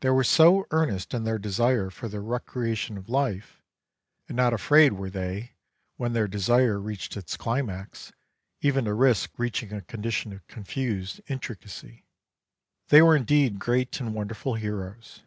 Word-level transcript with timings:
They 0.00 0.10
were 0.10 0.24
so 0.24 0.66
earnest 0.72 1.14
in 1.14 1.22
their 1.22 1.38
desire 1.38 1.88
for 1.88 2.08
the 2.08 2.18
recreation 2.18 2.98
of 2.98 3.08
life, 3.08 3.62
and 4.26 4.36
not 4.36 4.52
afraid 4.52 4.94
were 4.94 5.08
they, 5.08 5.52
when 5.96 6.14
their 6.14 6.26
desire 6.26 6.80
reached 6.80 7.16
its 7.16 7.36
climax, 7.36 8.12
even 8.60 8.86
to 8.86 8.92
risk 8.92 9.38
reaching 9.38 9.72
a 9.72 9.80
condition 9.80 10.32
of 10.32 10.44
confused 10.48 11.20
intricacy. 11.28 12.04
They 12.88 13.02
were 13.02 13.14
indeed 13.14 13.60
great 13.60 14.00
and 14.00 14.16
wonderful 14.16 14.54
heroes. 14.54 15.22